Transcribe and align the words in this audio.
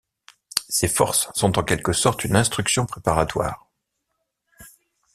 Ces 0.67 0.87
forces 0.87 1.29
sont 1.35 1.59
en 1.59 1.63
quelques 1.63 1.93
sorte 1.93 2.23
une 2.25 2.35
instruction 2.35 2.87
préparatoire. 2.87 3.67